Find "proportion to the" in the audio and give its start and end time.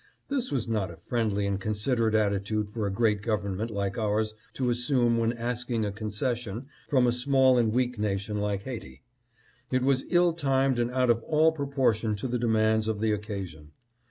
11.51-12.39